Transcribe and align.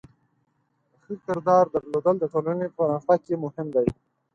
د 0.89 0.93
ښه 1.03 1.13
کردار 1.25 1.65
درلودل 1.73 2.15
د 2.19 2.25
ټولنې 2.33 2.67
په 2.69 2.73
پرمختګ 2.77 3.19
کې 3.25 3.35
مهم 3.43 3.67
دی. 3.75 3.87